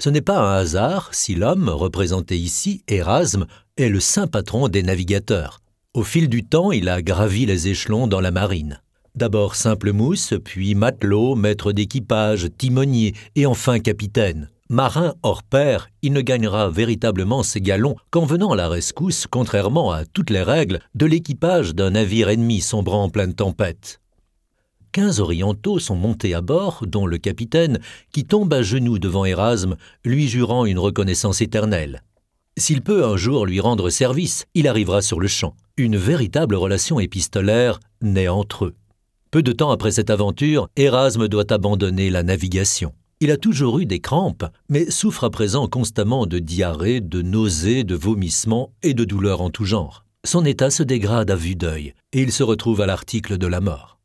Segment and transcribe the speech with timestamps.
[0.00, 4.84] Ce n'est pas un hasard si l'homme, représenté ici, Erasme, est le saint patron des
[4.84, 5.58] navigateurs.
[5.92, 8.80] Au fil du temps, il a gravi les échelons dans la marine.
[9.16, 14.50] D'abord simple mousse, puis matelot, maître d'équipage, timonier et enfin capitaine.
[14.70, 19.90] Marin hors pair, il ne gagnera véritablement ses galons qu'en venant à la rescousse, contrairement
[19.90, 23.98] à toutes les règles, de l'équipage d'un navire ennemi sombrant en pleine tempête.
[24.98, 27.78] Quinze orientaux sont montés à bord, dont le capitaine,
[28.10, 32.02] qui tombe à genoux devant Erasme, lui jurant une reconnaissance éternelle.
[32.56, 35.54] S'il peut un jour lui rendre service, il arrivera sur le champ.
[35.76, 38.74] Une véritable relation épistolaire naît entre eux.
[39.30, 42.92] Peu de temps après cette aventure, Erasme doit abandonner la navigation.
[43.20, 47.84] Il a toujours eu des crampes, mais souffre à présent constamment de diarrhée, de nausées,
[47.84, 50.04] de vomissements et de douleurs en tout genre.
[50.24, 53.60] Son état se dégrade à vue d'œil, et il se retrouve à l'article de la
[53.60, 53.97] mort.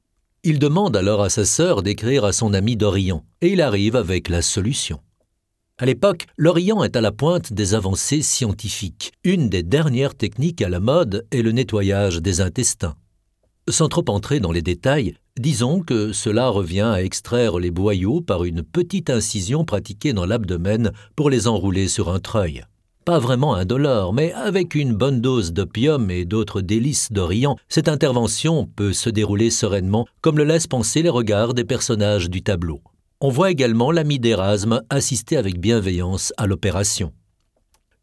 [0.46, 4.28] Il demande alors à sa sœur d'écrire à son ami Dorion, et il arrive avec
[4.28, 5.00] la solution.
[5.78, 9.14] À l'époque, l'Orient est à la pointe des avancées scientifiques.
[9.24, 12.96] Une des dernières techniques à la mode est le nettoyage des intestins.
[13.70, 18.44] Sans trop entrer dans les détails, disons que cela revient à extraire les boyaux par
[18.44, 22.66] une petite incision pratiquée dans l'abdomen pour les enrouler sur un treuil.
[23.06, 28.66] Pas vraiment indolore, mais avec une bonne dose d'opium et d'autres délices d'Orient, cette intervention
[28.66, 32.80] peut se dérouler sereinement, comme le laissent penser les regards des personnages du tableau.
[33.20, 37.12] On voit également l'ami d'Erasme assister avec bienveillance à l'opération.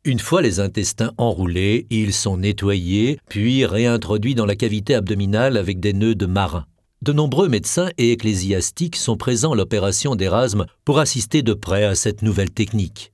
[0.05, 5.81] Une fois les intestins enroulés, ils sont nettoyés, puis réintroduits dans la cavité abdominale avec
[5.81, 6.67] des nœuds de marin.
[7.01, 11.95] De nombreux médecins et ecclésiastiques sont présents à l'opération d'Erasme pour assister de près à
[11.95, 13.13] cette nouvelle technique.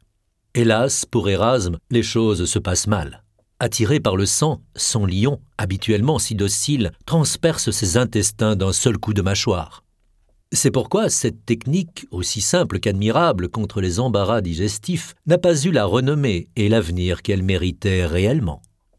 [0.59, 3.23] Hélas, pour Erasme, les choses se passent mal.
[3.61, 9.13] Attiré par le sang, son lion, habituellement si docile, transperce ses intestins d'un seul coup
[9.13, 9.85] de mâchoire.
[10.53, 15.85] C'est pourquoi cette technique, aussi simple qu'admirable contre les embarras digestifs, n'a pas eu la
[15.85, 18.63] renommée et l'avenir qu'elle méritait réellement.